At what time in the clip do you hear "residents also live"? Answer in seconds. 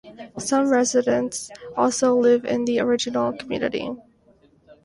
0.69-2.43